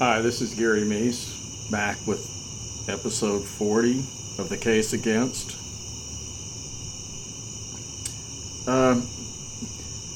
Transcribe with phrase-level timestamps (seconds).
[0.00, 2.28] Hi, this is Gary Meese, back with
[2.88, 4.00] episode 40
[4.38, 5.56] of The Case Against.
[8.66, 9.00] Uh,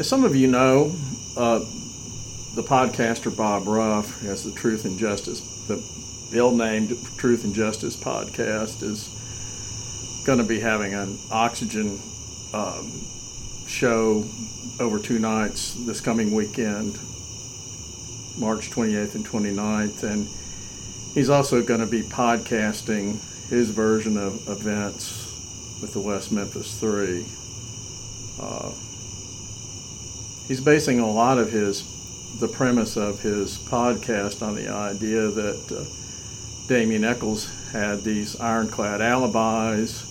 [0.00, 0.92] as some of you know,
[1.36, 1.60] uh,
[2.56, 5.80] the podcaster Bob Ruff has the Truth and Justice, the
[6.36, 9.08] ill-named Truth and Justice podcast is
[10.26, 12.00] going to be having an oxygen
[12.52, 12.90] um,
[13.68, 14.24] show
[14.80, 16.98] over two nights this coming weekend
[18.38, 20.02] March 28th and 29th.
[20.02, 20.28] And
[21.14, 25.24] he's also going to be podcasting his version of events
[25.80, 27.24] with the West Memphis Three.
[28.40, 28.72] Uh,
[30.46, 31.84] he's basing a lot of his,
[32.40, 39.00] the premise of his podcast on the idea that uh, Damien Echols had these ironclad
[39.00, 40.04] alibis,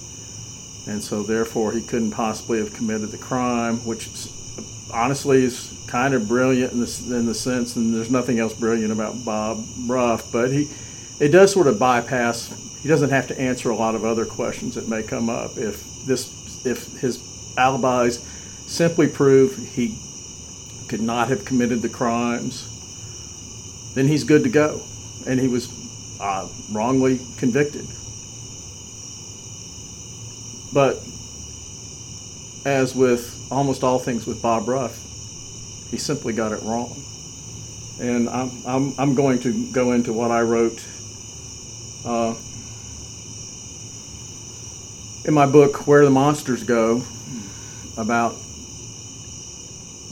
[0.87, 4.09] and so therefore he couldn't possibly have committed the crime, which
[4.91, 8.91] honestly is kind of brilliant in the, in the sense, and there's nothing else brilliant
[8.91, 10.69] about Bob Ruff, but he
[11.19, 12.53] it does sort of bypass.
[12.81, 16.05] He doesn't have to answer a lot of other questions that may come up if
[16.05, 17.19] this if his
[17.57, 18.23] alibis
[18.67, 19.97] simply prove he
[20.87, 22.73] could not have committed the crimes.
[23.95, 24.81] Then he's good to go,
[25.25, 25.69] and he was
[26.19, 27.87] uh, wrongly convicted.
[30.73, 30.99] But
[32.65, 35.06] as with almost all things with Bob Ruff,
[35.91, 36.95] he simply got it wrong.
[37.99, 40.85] And I'm, I'm, I'm going to go into what I wrote
[42.05, 42.35] uh,
[45.25, 47.03] in my book, Where the Monsters Go,
[47.97, 48.33] about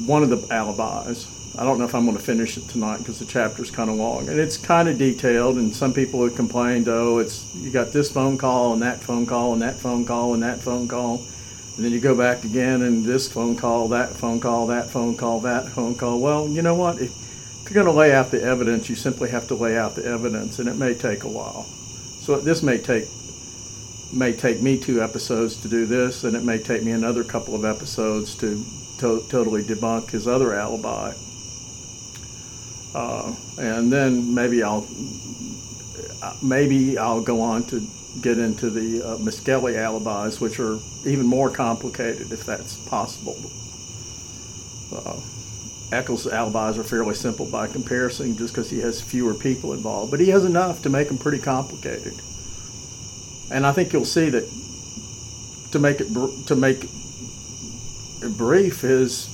[0.05, 1.27] one of the alibis.
[1.57, 3.95] I don't know if I'm going to finish it tonight because the chapter's kind of
[3.95, 5.55] long and it's kind of detailed.
[5.55, 9.25] And some people have complained, oh, it's you got this phone call and that phone
[9.25, 11.25] call and that phone call and that phone call.
[11.75, 15.17] And then you go back again and this phone call, that phone call, that phone
[15.17, 16.21] call, that phone call.
[16.21, 17.01] Well, you know what?
[17.01, 17.11] If
[17.63, 20.59] you're going to lay out the evidence, you simply have to lay out the evidence,
[20.59, 21.63] and it may take a while.
[22.21, 23.07] So this may take
[24.13, 27.55] may take me two episodes to do this, and it may take me another couple
[27.55, 28.63] of episodes to,
[28.99, 31.13] to totally debunk his other alibi.
[32.93, 34.87] Uh, and then maybe I'll
[36.41, 37.85] maybe I'll go on to
[38.21, 43.37] get into the uh, Misskelley alibis, which are even more complicated if that's possible.
[44.93, 45.19] Uh,
[45.91, 50.19] Echols' alibis are fairly simple by comparison just because he has fewer people involved, but
[50.19, 52.13] he has enough to make them pretty complicated.
[53.51, 54.49] And I think you'll see that
[55.71, 56.07] to make it
[56.47, 59.29] to make it brief is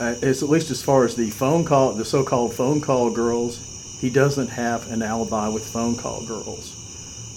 [0.00, 3.60] uh, is at least as far as the phone call, the so-called phone call girls,
[4.00, 6.83] he doesn't have an alibi with phone call girls.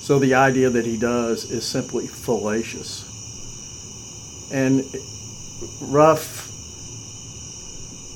[0.08, 3.04] So the idea that he does is simply fallacious.
[4.50, 4.86] And
[5.82, 6.48] Ruff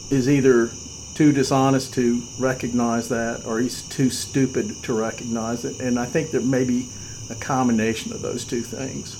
[0.09, 0.71] is either
[1.15, 5.81] too dishonest to recognize that or he's too stupid to recognize it.
[5.81, 6.87] And I think there may be
[7.29, 9.17] a combination of those two things.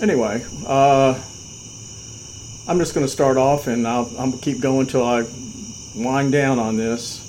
[0.00, 1.22] Anyway, uh,
[2.66, 5.26] I'm just going to start off and I'll, to keep going until I
[5.94, 7.23] wind down on this.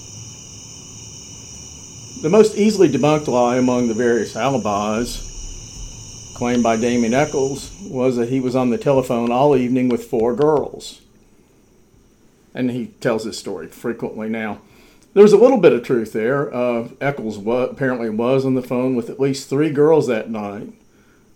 [2.25, 8.29] The most easily debunked lie among the various alibis claimed by Damien Echols was that
[8.29, 11.01] he was on the telephone all evening with four girls.
[12.55, 14.61] And he tells this story frequently now.
[15.13, 16.51] There's a little bit of truth there.
[16.51, 20.73] Uh, wa- apparently was on the phone with at least three girls that night,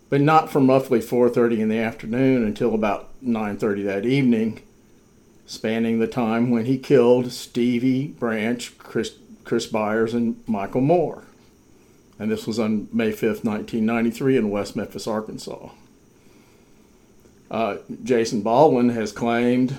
[0.10, 4.62] but not from roughly 4:30 in the afternoon until about 9:30 that evening,
[5.46, 9.19] spanning the time when he killed Stevie Branch, Chris,
[9.50, 11.24] Chris Byers, and Michael Moore.
[12.20, 15.70] And this was on May 5th, 1993, in West Memphis, Arkansas.
[17.50, 19.76] Uh, Jason Baldwin has claimed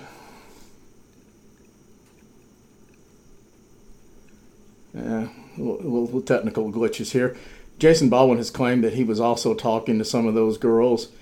[4.92, 7.36] Yeah, little, technical glitches here.
[7.78, 11.12] Jason Baldwin has claimed that he was also talking to some of those girls.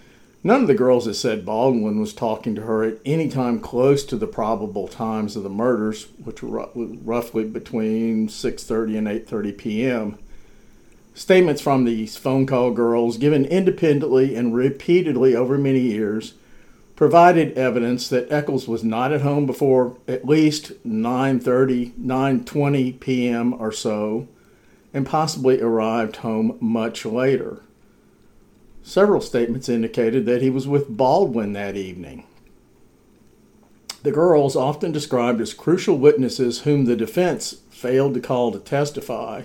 [0.48, 4.02] None of the girls that said Baldwin was talking to her at any time close
[4.04, 10.18] to the probable times of the murders, which were roughly between 6:30 and 8:30 p.m.
[11.12, 16.32] Statements from these phone call girls, given independently and repeatedly over many years,
[16.96, 23.52] provided evidence that Echols was not at home before at least 9:30, 9:20 p.m.
[23.52, 24.26] or so,
[24.94, 27.60] and possibly arrived home much later.
[28.88, 32.24] Several statements indicated that he was with Baldwin that evening.
[34.02, 39.42] The girls, often described as crucial witnesses whom the defense failed to call to testify,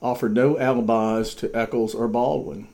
[0.00, 2.66] offered no alibis to Echols or Baldwin.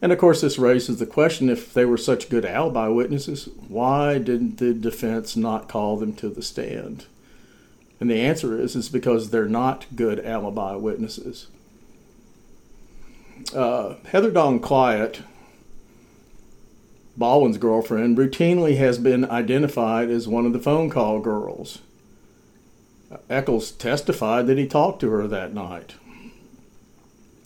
[0.00, 4.16] And of course, this raises the question if they were such good alibi witnesses, why
[4.16, 7.04] didn't the defense not call them to the stand?
[8.00, 11.48] And the answer is, is because they're not good alibi witnesses.
[13.54, 15.22] Uh, Heather Dawn Clyatt,
[17.16, 21.78] Baldwin's girlfriend, routinely has been identified as one of the phone call girls.
[23.28, 25.94] Echols testified that he talked to her that night.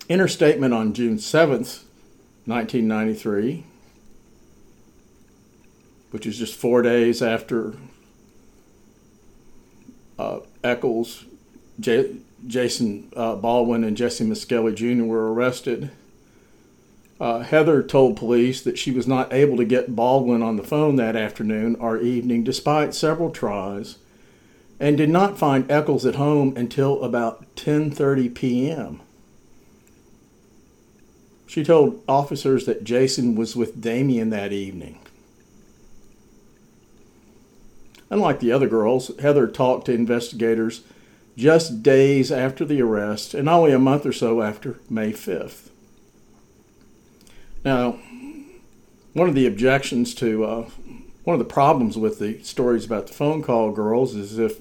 [0.09, 1.83] In her statement on June 7th,
[2.45, 3.65] 1993,
[6.11, 7.75] which is just four days after
[10.19, 11.25] uh, Echols,
[11.81, 12.17] J-
[12.47, 15.05] Jason uh, Baldwin, and Jesse Misskelley Jr.
[15.05, 15.91] were arrested.
[17.19, 20.97] Uh, Heather told police that she was not able to get Baldwin on the phone
[20.97, 23.97] that afternoon or evening despite several tries
[24.79, 29.01] and did not find Echols at home until about 10:30 p.m.
[31.47, 34.99] She told officers that Jason was with Damien that evening.
[38.11, 40.83] Unlike the other girls, Heather talked to investigators
[41.37, 45.69] just days after the arrest and only a month or so after May 5th.
[47.65, 47.99] Now,
[49.13, 50.71] one of the objections to, uh,
[51.25, 54.61] one of the problems with the stories about the phone call girls is if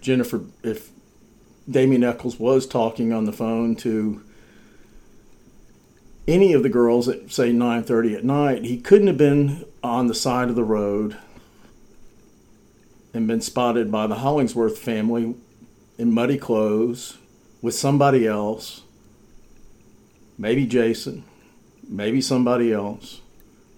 [0.00, 0.90] Jennifer, if
[1.68, 4.22] Damien Echols was talking on the phone to
[6.26, 10.14] any of the girls at say 9:30 at night, he couldn't have been on the
[10.14, 11.16] side of the road
[13.12, 15.34] and been spotted by the Hollingsworth family
[15.98, 17.18] in muddy clothes
[17.60, 18.82] with somebody else,
[20.38, 21.24] maybe Jason,
[21.86, 23.20] maybe somebody else.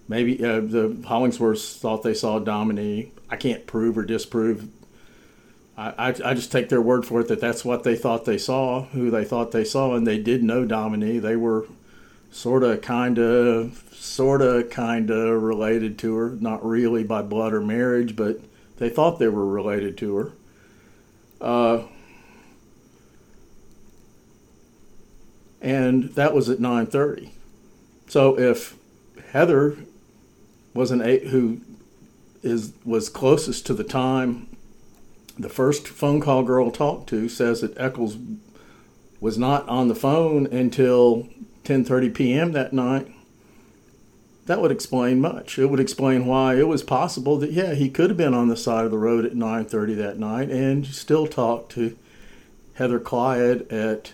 [0.06, 3.17] Maybe uh, the Hollingsworths thought they saw Dominique.
[3.28, 4.69] I can't prove or disprove
[5.81, 8.82] I, I, just take their word for it that that's what they thought they saw,
[8.82, 11.23] who they thought they saw, and they did know Dominique.
[11.23, 11.66] They were
[12.31, 17.55] sort of, kind of, sort of, kind of related to her, not really by blood
[17.55, 18.40] or marriage, but
[18.76, 20.32] they thought they were related to her.
[21.40, 21.82] Uh,
[25.61, 27.31] and that was at 9:30.
[28.09, 28.77] So if
[29.33, 29.77] Heather
[30.75, 31.61] was an eight who
[32.43, 34.47] is was closest to the time
[35.39, 38.19] the first phone call girl talked to says that Echols
[39.21, 41.29] was not on the phone until
[41.65, 42.53] 10:30 p.m.
[42.53, 43.11] that night.
[44.47, 45.59] That would explain much.
[45.59, 48.57] It would explain why it was possible that yeah, he could have been on the
[48.57, 51.97] side of the road at 9:30 that night and still talked to
[52.75, 54.12] Heather Clyatt at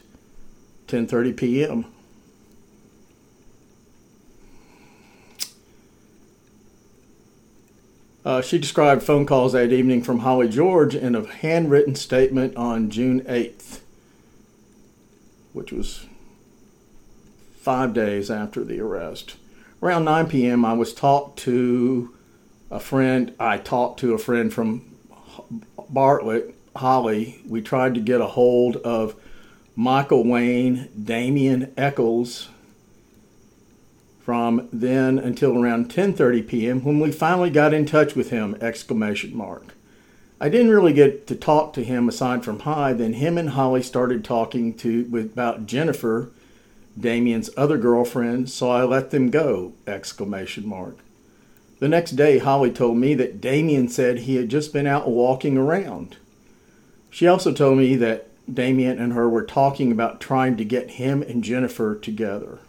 [0.86, 1.84] 10:30 p.m.
[8.24, 12.90] Uh, she described phone calls that evening from Holly George in a handwritten statement on
[12.90, 13.78] June 8th,
[15.52, 16.06] which was
[17.60, 19.36] five days after the arrest.
[19.80, 22.14] Around 9 p.m., I was talked to
[22.68, 23.32] a friend.
[23.38, 24.84] I talked to a friend from
[25.88, 27.40] Bartlett, Holly.
[27.46, 29.14] We tried to get a hold of
[29.78, 32.48] Michael Wayne, Damien Echols,
[34.20, 36.82] from then until around 10:30 p.m.
[36.82, 39.74] when we finally got in touch with him exclamation mark.
[40.40, 43.82] I didn't really get to talk to him aside from hi, then him and Holly
[43.82, 46.30] started talking to about Jennifer,
[46.98, 50.96] Damien's other girlfriend, so I let them go exclamation mark.
[51.80, 55.58] The next day Holly told me that Damien said he had just been out walking
[55.58, 56.16] around.
[57.10, 61.22] She also told me that Damien and her were talking about trying to get him
[61.22, 62.60] and Jennifer together.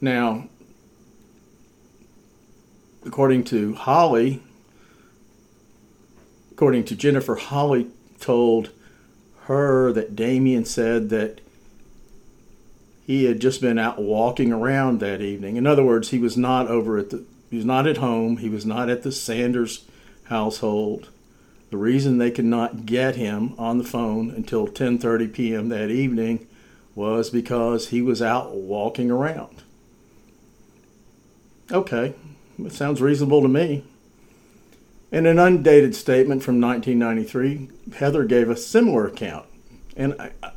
[0.00, 0.48] Now,
[3.04, 4.42] according to Holly,
[6.50, 7.88] according to Jennifer, Holly
[8.20, 8.70] told
[9.44, 11.40] her that Damien said that
[13.06, 15.56] he had just been out walking around that evening.
[15.56, 18.48] In other words, he was not over at the he was not at home, he
[18.48, 19.84] was not at the Sanders
[20.24, 21.10] household.
[21.70, 25.68] The reason they could not get him on the phone until 10:30 p.m.
[25.68, 26.46] that evening
[26.94, 29.62] was because he was out walking around.
[31.70, 32.14] Okay,
[32.58, 33.84] it sounds reasonable to me.
[35.12, 39.46] In an undated statement from 1993, Heather gave a similar account.
[39.96, 40.52] And I, I,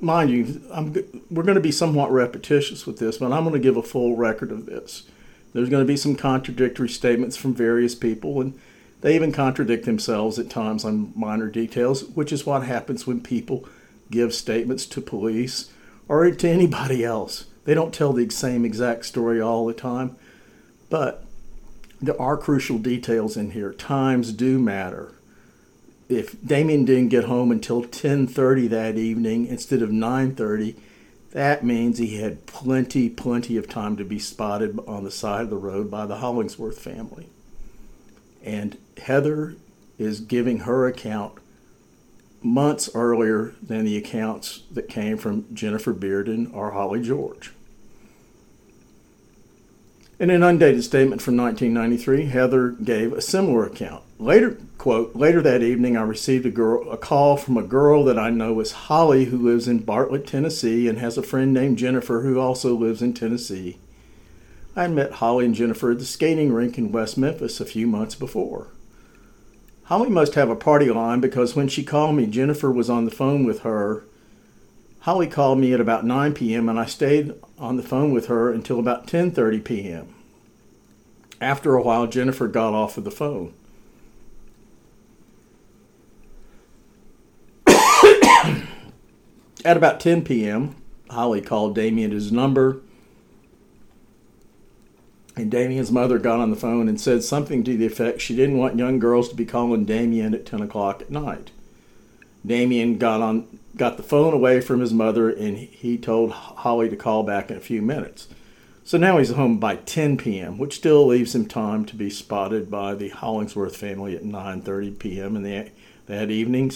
[0.00, 0.92] mind you, I'm,
[1.30, 4.16] we're going to be somewhat repetitious with this, but I'm going to give a full
[4.16, 5.04] record of this.
[5.52, 8.58] There's going to be some contradictory statements from various people, and
[9.00, 13.66] they even contradict themselves at times on minor details, which is what happens when people
[14.10, 15.70] give statements to police
[16.08, 17.46] or to anybody else.
[17.64, 20.16] They don't tell the same exact story all the time,
[20.88, 21.24] but
[22.00, 23.72] there are crucial details in here.
[23.72, 25.12] Times do matter.
[26.08, 30.76] If Damien didn't get home until 10:30 that evening instead of 9:30,
[31.32, 35.50] That means he had plenty, plenty of time to be spotted on the side of
[35.50, 37.28] the road by the Hollingsworth family.
[38.44, 39.56] And Heather
[39.98, 41.34] is giving her account
[42.42, 47.52] months earlier than the accounts that came from Jennifer Bearden or Holly George.
[50.20, 54.02] In an undated statement from 1993, Heather gave a similar account.
[54.18, 58.18] Later, quote, later that evening, I received a, girl, a call from a girl that
[58.18, 62.22] I know as Holly, who lives in Bartlett, Tennessee, and has a friend named Jennifer
[62.22, 63.78] who also lives in Tennessee.
[64.78, 68.14] I met Holly and Jennifer at the skating rink in West Memphis a few months
[68.14, 68.68] before.
[69.84, 73.10] Holly must have a party line because when she called me, Jennifer was on the
[73.10, 74.04] phone with her.
[75.00, 76.68] Holly called me at about 9 p.m.
[76.68, 80.14] and I stayed on the phone with her until about 10:30 p.m.
[81.40, 83.54] After a while, Jennifer got off of the phone.
[89.64, 90.76] At about 10 p.m.,
[91.10, 92.82] Holly called Damien his number,
[95.38, 98.58] and Damien's mother got on the phone and said something to the effect she didn't
[98.58, 101.50] want young girls to be calling Damien at 10 o'clock at night.
[102.44, 106.96] Damien got on got the phone away from his mother and he told Holly to
[106.96, 108.28] call back in a few minutes.
[108.84, 112.70] So now he's home by 10 p.m., which still leaves him time to be spotted
[112.70, 115.36] by the Hollingsworth family at 9:30 p.m.
[115.36, 115.70] and the,
[116.06, 116.72] that evening,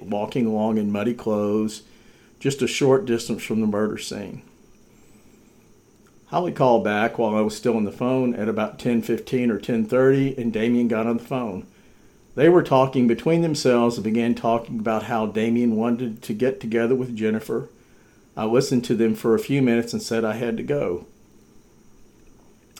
[0.00, 1.82] walking along in muddy clothes,
[2.40, 4.40] just a short distance from the murder scene.
[6.28, 10.36] Holly called back while I was still on the phone at about 10:15 or 10:30,
[10.36, 11.64] and Damien got on the phone.
[12.34, 16.94] They were talking between themselves and began talking about how Damien wanted to get together
[16.94, 17.70] with Jennifer.
[18.36, 21.06] I listened to them for a few minutes and said I had to go.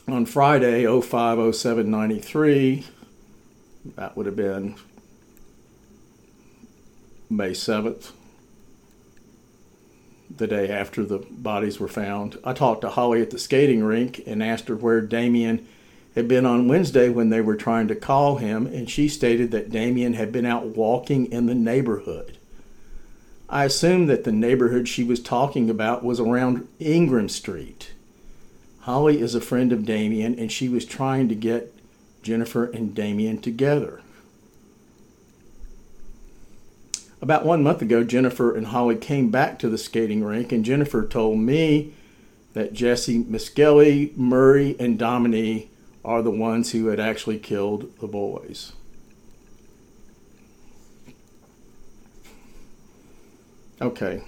[0.06, 2.84] On Friday, 050793,
[3.96, 4.76] that would have been
[7.28, 8.12] May 7th,
[10.34, 14.22] the day after the bodies were found, I talked to Holly at the skating rink
[14.26, 15.66] and asked her where Damien
[16.14, 19.70] had been on Wednesday when they were trying to call him, and she stated that
[19.70, 22.38] Damien had been out walking in the neighborhood.
[23.48, 27.92] I assumed that the neighborhood she was talking about was around Ingram Street.
[28.80, 31.74] Holly is a friend of Damien, and she was trying to get
[32.22, 34.02] Jennifer and Damien together.
[37.20, 41.04] About one month ago, Jennifer and Holly came back to the skating rink, and Jennifer
[41.04, 41.92] told me
[42.52, 45.70] that Jesse Misskelley, Murray, and Dominique
[46.04, 48.72] are the ones who had actually killed the boys.
[53.80, 54.22] Okay.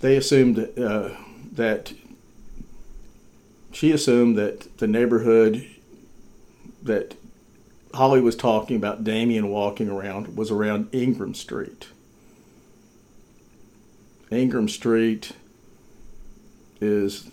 [0.00, 1.10] They assumed uh,
[1.52, 1.94] that
[3.72, 5.66] she assumed that the neighborhood
[6.82, 7.14] that
[7.94, 11.88] Holly was talking about Damien walking around was around Ingram Street.
[14.30, 15.32] Ingram Street
[16.80, 17.30] is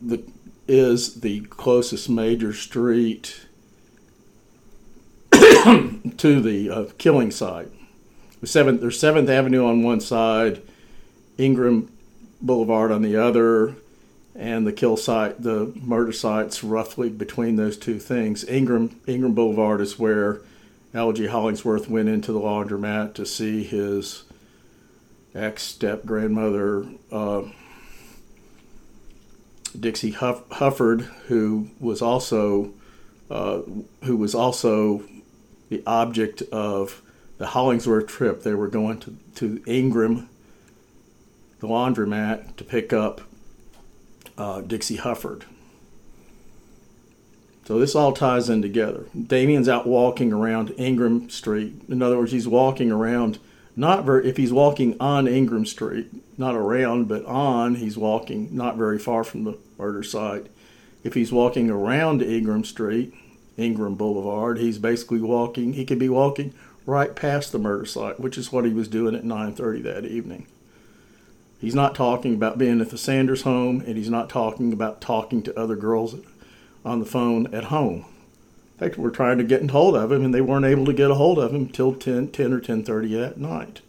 [0.00, 0.22] the
[0.68, 3.46] is the closest major street
[5.32, 7.68] to the uh, killing site.
[8.44, 10.62] Seventh, there's Seventh Avenue on one side,
[11.38, 11.90] Ingram
[12.40, 13.76] Boulevard on the other,
[14.38, 18.44] and the kill site, the murder site's roughly between those two things.
[18.44, 20.40] Ingram Ingram Boulevard is where
[20.94, 21.26] L.G.
[21.26, 24.24] Hollingsworth went into the laundromat to see his
[25.34, 26.86] ex step grandmother.
[27.10, 27.42] Uh,
[29.78, 32.72] Dixie Huff- Hufford, who was also
[33.30, 33.60] uh,
[34.04, 35.02] who was also
[35.68, 37.02] the object of
[37.38, 38.42] the Hollingsworth trip.
[38.42, 40.28] They were going to, to Ingram,
[41.60, 43.20] the laundromat, to pick up
[44.38, 45.42] uh, Dixie Hufford.
[47.66, 49.06] So this all ties in together.
[49.20, 51.74] Damien's out walking around Ingram Street.
[51.88, 53.40] In other words, he's walking around
[53.74, 58.76] not very, if he's walking on Ingram Street, not around, but on, he's walking not
[58.76, 60.46] very far from the murder site.
[61.02, 63.12] If he's walking around Ingram Street,
[63.56, 66.54] Ingram Boulevard, he's basically walking, he could be walking
[66.86, 70.46] right past the murder site, which is what he was doing at 9:30 that evening.
[71.60, 75.42] He's not talking about being at the Sanders home, and he's not talking about talking
[75.42, 76.16] to other girls
[76.84, 78.04] on the phone at home.
[78.74, 80.92] In fact, we're trying to get in hold of him, and they weren't able to
[80.92, 83.80] get a hold of him until 10, 10 or 10.30 at night.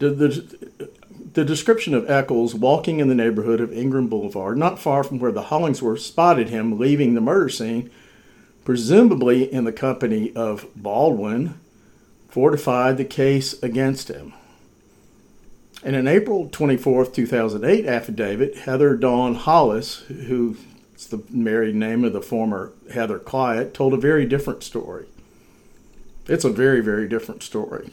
[0.00, 0.90] The, the,
[1.32, 5.32] the description of Echols walking in the neighborhood of Ingram Boulevard, not far from where
[5.32, 7.90] the Hollingsworth spotted him leaving the murder scene,
[8.64, 11.58] presumably in the company of Baldwin,
[12.34, 14.34] fortified the case against him.
[15.84, 20.56] In an April 24, 2008 affidavit, Heather Dawn Hollis, who
[20.92, 25.06] it's the married name of the former Heather Clyatt, told a very different story.
[26.26, 27.92] It's a very, very different story.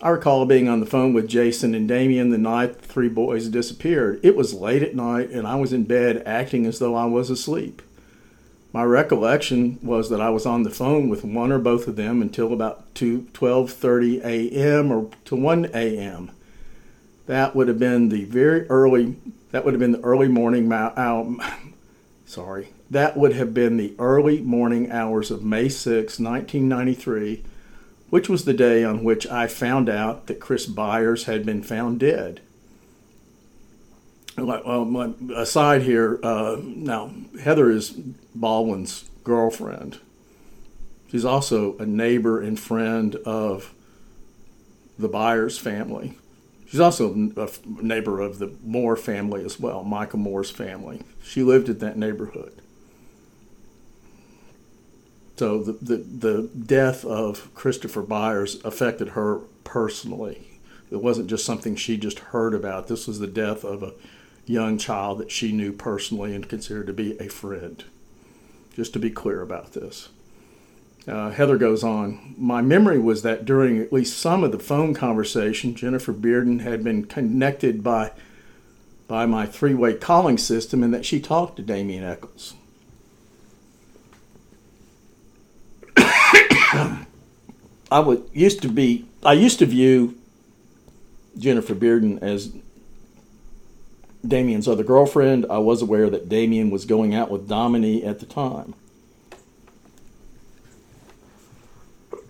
[0.00, 3.48] I recall being on the phone with Jason and Damien the night the three boys
[3.48, 4.20] disappeared.
[4.22, 7.30] It was late at night and I was in bed acting as though I was
[7.30, 7.82] asleep.
[8.72, 12.20] My recollection was that I was on the phone with one or both of them
[12.20, 14.92] until about 12:30 a.m.
[14.92, 16.30] or to 1 a.m.
[17.26, 19.16] That would have been the very early
[19.50, 21.40] that would have been the early morning um,
[22.26, 22.68] sorry.
[22.90, 27.42] That would have been the early morning hours of May 6, 1993
[28.10, 32.00] which was the day on which I found out that Chris Byers had been found
[32.00, 32.40] dead.
[34.36, 39.98] Well, aside here, uh, now Heather is Baldwin's girlfriend.
[41.10, 43.72] She's also a neighbor and friend of
[44.98, 46.18] the Byers family.
[46.68, 47.48] She's also a
[47.82, 51.00] neighbor of the Moore family as well, Michael Moore's family.
[51.22, 52.60] She lived in that neighborhood.
[55.36, 60.60] So the, the, the death of Christopher Byers affected her personally.
[60.90, 62.88] It wasn't just something she just heard about.
[62.88, 63.92] This was the death of a
[64.46, 67.84] young child that she knew personally and considered to be a friend.
[68.74, 70.08] Just to be clear about this.
[71.08, 72.34] Uh, Heather goes on.
[72.36, 76.82] My memory was that during at least some of the phone conversation, Jennifer Bearden had
[76.82, 78.12] been connected by
[79.08, 82.54] by my three-way calling system, and that she talked to Damien Echols.
[85.96, 90.16] I would used to be I used to view
[91.38, 92.52] Jennifer Bearden as
[94.28, 95.46] Damien's other girlfriend.
[95.50, 98.74] I was aware that Damien was going out with Domini at the time.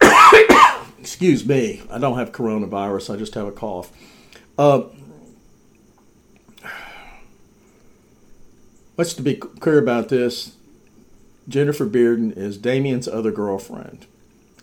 [0.98, 3.14] Excuse me, I don't have coronavirus.
[3.14, 3.90] I just have a cough.
[4.58, 4.84] Uh,
[8.96, 10.56] let's to be clear about this.
[11.48, 14.06] Jennifer Bearden is Damien's other girlfriend.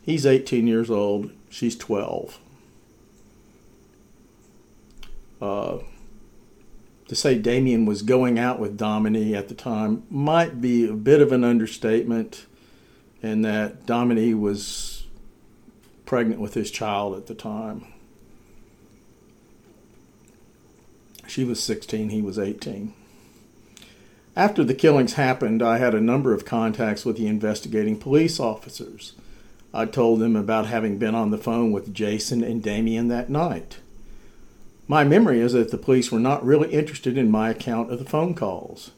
[0.02, 2.40] He's 18 years old, she's 12.
[5.42, 5.78] Uh,
[7.08, 11.22] to say Damien was going out with Domini at the time might be a bit
[11.22, 12.46] of an understatement,
[13.22, 15.06] and that Domini was
[16.06, 17.86] pregnant with his child at the time.
[21.28, 22.94] She was 16, he was 18.
[24.36, 29.14] After the killings happened, I had a number of contacts with the investigating police officers.
[29.74, 33.78] I told them about having been on the phone with Jason and Damien that night.
[34.94, 38.06] My memory is that the police were not really interested in my account of the
[38.06, 38.92] phone calls.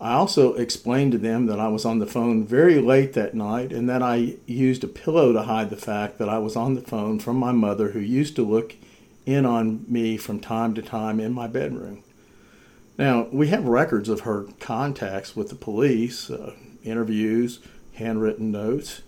[0.00, 3.72] I also explained to them that I was on the phone very late that night
[3.72, 6.80] and that I used a pillow to hide the fact that I was on the
[6.80, 8.74] phone from my mother, who used to look
[9.24, 12.02] in on me from time to time in my bedroom.
[12.98, 17.60] Now, we have records of her contacts with the police, uh, interviews,
[17.92, 19.02] handwritten notes,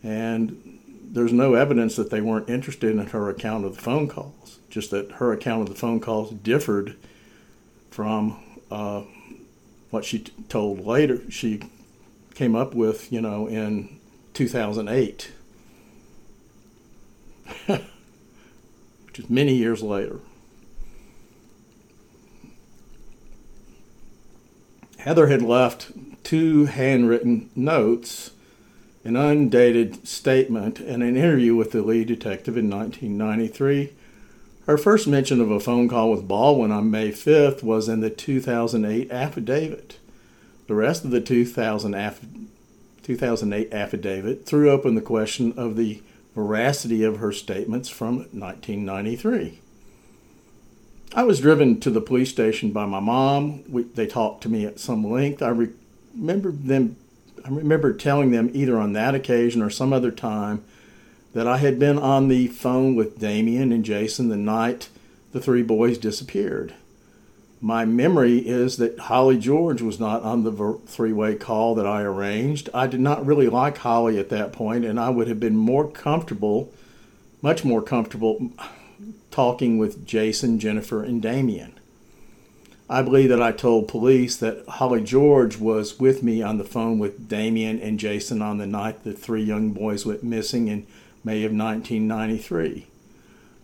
[0.00, 4.43] and there's no evidence that they weren't interested in her account of the phone calls,
[4.74, 6.96] just that her account of the phone calls differed
[7.90, 9.02] from uh,
[9.90, 11.22] what she t- told later.
[11.30, 11.60] She
[12.34, 14.00] came up with, you know, in
[14.32, 15.30] 2008,
[17.66, 17.80] which
[19.16, 20.18] is many years later.
[24.98, 25.92] Heather had left
[26.24, 28.32] two handwritten notes
[29.04, 33.92] an undated statement, and an interview with the lead detective in 1993.
[34.66, 38.08] Her first mention of a phone call with Baldwin on May 5th was in the
[38.08, 39.98] 2008 affidavit.
[40.68, 42.24] The rest of the 2000 aff-
[43.02, 46.02] 2008 affidavit threw open the question of the
[46.34, 49.60] veracity of her statements from 1993.
[51.14, 53.70] I was driven to the police station by my mom.
[53.70, 55.42] We, they talked to me at some length.
[55.42, 55.68] I re-
[56.16, 56.96] remember them
[57.44, 60.64] I remember telling them either on that occasion or some other time
[61.34, 64.88] that I had been on the phone with Damien and Jason the night
[65.32, 66.74] the three boys disappeared.
[67.60, 72.02] My memory is that Holly George was not on the three way call that I
[72.02, 72.70] arranged.
[72.72, 75.90] I did not really like Holly at that point, and I would have been more
[75.90, 76.72] comfortable,
[77.42, 78.52] much more comfortable,
[79.30, 81.72] talking with Jason, Jennifer, and Damien.
[82.88, 86.98] I believe that I told police that Holly George was with me on the phone
[86.98, 90.86] with Damien and Jason on the night the three young boys went missing in
[91.24, 92.86] May of 1993.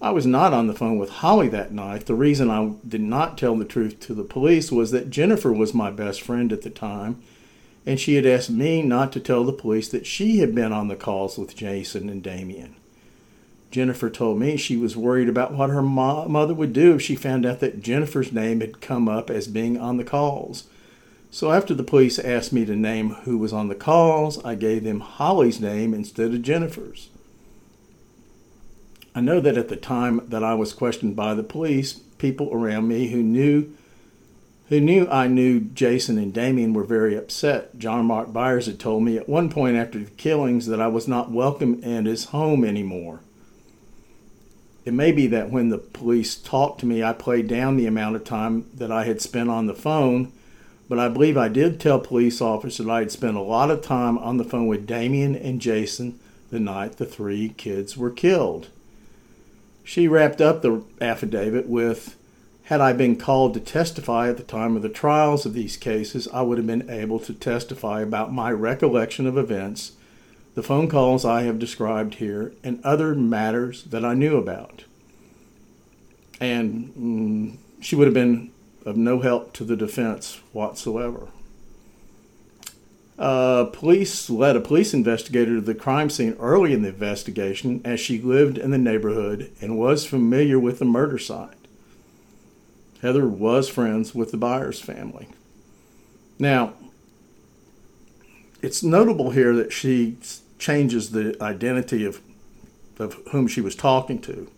[0.02, 2.06] I was not on the phone with Holly that night.
[2.06, 5.74] The reason I did not tell the truth to the police was that Jennifer was
[5.74, 7.20] my best friend at the time,
[7.84, 10.88] and she had asked me not to tell the police that she had been on
[10.88, 12.76] the calls with Jason and Damien.
[13.70, 17.14] Jennifer told me she was worried about what her mo- mother would do if she
[17.14, 20.64] found out that Jennifer's name had come up as being on the calls.
[21.30, 24.82] So after the police asked me to name who was on the calls, I gave
[24.82, 27.10] them Holly's name instead of Jennifer's.
[29.14, 32.88] I know that at the time that I was questioned by the police, people around
[32.88, 33.72] me who knew
[34.68, 37.76] who knew I knew Jason and Damien were very upset.
[37.76, 41.08] John Mark Byers had told me at one point after the killings that I was
[41.08, 43.18] not welcome in his home anymore.
[44.84, 48.14] It may be that when the police talked to me, I played down the amount
[48.14, 50.30] of time that I had spent on the phone,
[50.88, 53.82] but I believe I did tell police officers that I had spent a lot of
[53.82, 56.20] time on the phone with Damien and Jason
[56.50, 58.68] the night the three kids were killed.
[59.90, 62.14] She wrapped up the affidavit with
[62.66, 66.28] Had I been called to testify at the time of the trials of these cases,
[66.32, 69.94] I would have been able to testify about my recollection of events,
[70.54, 74.84] the phone calls I have described here, and other matters that I knew about.
[76.40, 78.52] And mm, she would have been
[78.86, 81.30] of no help to the defense whatsoever.
[83.20, 88.00] Uh, police led a police investigator to the crime scene early in the investigation as
[88.00, 91.54] she lived in the neighborhood and was familiar with the murder site.
[93.02, 95.28] Heather was friends with the Byers family.
[96.38, 96.72] Now,
[98.62, 100.16] it's notable here that she
[100.58, 102.22] changes the identity of,
[102.98, 104.50] of whom she was talking to.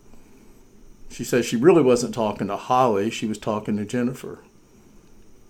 [1.09, 4.39] She says she really wasn't talking to Holly, she was talking to Jennifer.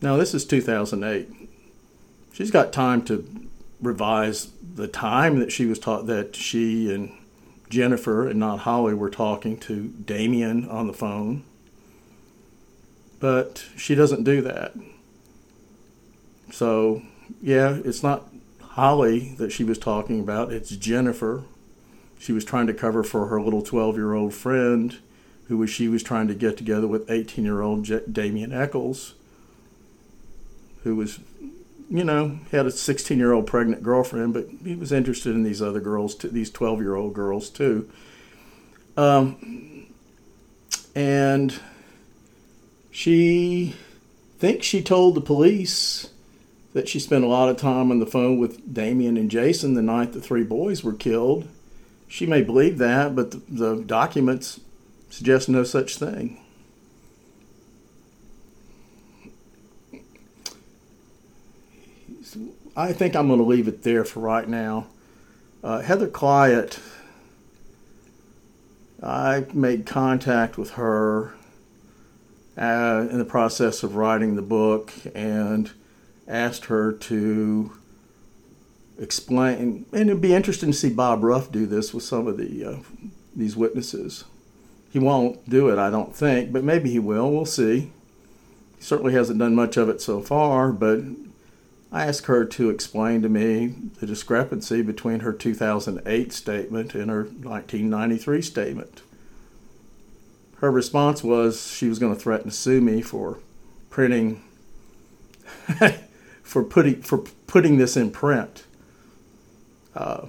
[0.02, 1.53] Now, this is 2008
[2.34, 3.48] she's got time to
[3.82, 7.12] revise the time that she was taught that she and
[7.69, 11.43] Jennifer and not Holly were talking to Damien on the phone.
[13.19, 14.74] But she doesn't do that.
[16.52, 17.04] So,
[17.41, 18.30] yeah, it's not
[18.62, 21.46] Holly that she was talking about, it's Jennifer.
[22.19, 24.98] She was trying to cover for her little 12 year old friend
[25.48, 29.13] who was she was trying to get together with 18 year old J- Damien Echols,
[30.84, 31.19] who was
[31.89, 35.62] you know, had a 16 year old pregnant girlfriend, but he was interested in these
[35.62, 37.89] other girls, too, these 12 year old girls too.
[38.96, 39.88] Um,
[40.96, 41.60] and
[42.91, 43.76] she
[44.39, 46.10] thinks she told the police
[46.74, 49.82] that she spent a lot of time on the phone with Damien and Jason the
[49.82, 51.48] night the three boys were killed.
[52.08, 54.60] She may believe that, but the, the documents
[55.10, 56.42] suggest no such thing.
[62.76, 64.88] I think I'm going to leave it there for right now.
[65.64, 66.80] Uh, Heather Clyatt,
[69.02, 71.36] I made contact with her
[72.58, 75.72] uh, in the process of writing the book and
[76.28, 77.78] asked her to
[79.00, 79.86] explain.
[79.92, 82.78] And it'd be interesting to see Bob Ruff do this with some of the uh,
[83.36, 84.24] these witnesses.
[84.92, 87.32] He won't do it, I don't think, but maybe he will.
[87.32, 87.92] We'll see.
[88.78, 91.00] He certainly hasn't done much of it so far, but
[91.93, 93.67] I asked her to explain to me
[93.99, 99.03] the discrepancy between her 2008 statement and her 1993 statement.
[100.56, 103.38] Her response was she was going to threaten to sue me for
[103.91, 104.41] printing,
[106.41, 108.63] for putting for putting this in print.
[109.95, 110.25] Uh,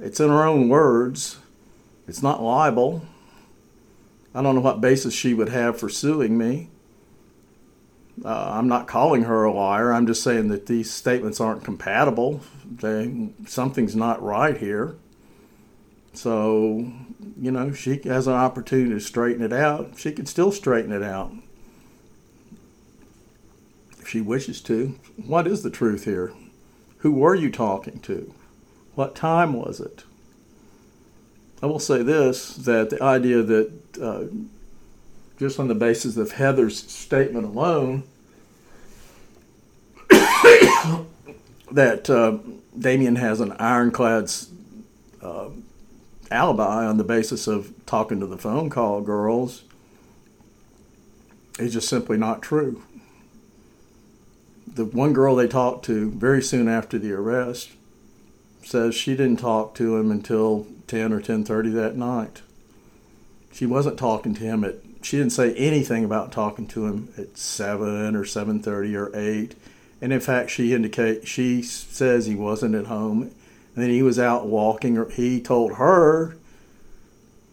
[0.00, 1.40] it's in her own words.
[2.08, 3.04] It's not libel.
[4.34, 6.70] I don't know what basis she would have for suing me.
[8.22, 9.92] Uh, I'm not calling her a liar.
[9.92, 12.42] I'm just saying that these statements aren't compatible.
[12.64, 14.96] They, something's not right here.
[16.12, 16.92] So,
[17.40, 19.94] you know, she has an opportunity to straighten it out.
[19.96, 21.32] She can still straighten it out
[23.98, 24.98] if she wishes to.
[25.16, 26.32] What is the truth here?
[26.98, 28.32] Who were you talking to?
[28.94, 30.04] What time was it?
[31.62, 34.24] I will say this that the idea that uh,
[35.38, 38.04] just on the basis of Heather's statement alone,
[41.70, 42.38] that uh,
[42.78, 44.30] Damien has an ironclad
[45.22, 45.48] uh,
[46.30, 49.64] alibi on the basis of talking to the phone call girls
[51.58, 52.82] is just simply not true.
[54.66, 57.70] The one girl they talked to very soon after the arrest
[58.62, 62.42] says she didn't talk to him until 10 or 10:30 that night.
[63.52, 67.36] She wasn't talking to him at she didn't say anything about talking to him at
[67.36, 69.54] 7 or 7:30 or 8
[70.00, 73.22] and in fact she indicate she says he wasn't at home.
[73.22, 76.36] And then he was out walking or he told her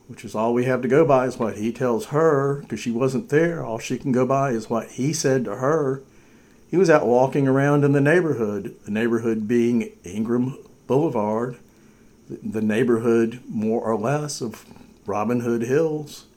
[0.07, 2.91] which is all we have to go by is what he tells her because she
[2.91, 3.63] wasn't there.
[3.63, 6.01] All she can go by is what he said to her.
[6.69, 11.57] He was out walking around in the neighborhood the neighborhood being ingram boulevard
[12.29, 14.65] the neighborhood more or less of
[15.05, 16.27] robin hood hills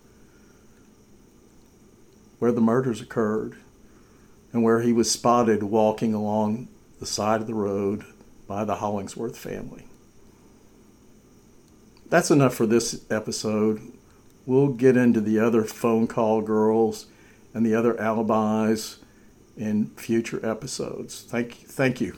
[2.45, 3.57] where the murders occurred.
[4.53, 6.69] and where he was spotted walking along
[7.01, 8.05] the side of the road
[8.47, 9.87] by the Hollingsworth family.
[12.11, 13.81] That's enough for this episode.
[14.45, 17.07] We'll get into the other phone call girls
[17.55, 18.99] and the other alibis
[19.57, 21.25] in future episodes.
[21.27, 21.55] Thank.
[21.55, 22.15] Thank you.